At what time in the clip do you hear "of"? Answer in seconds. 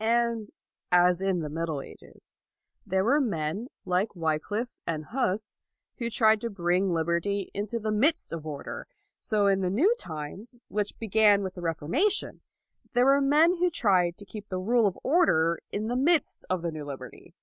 8.32-8.46, 14.86-14.98, 16.48-16.62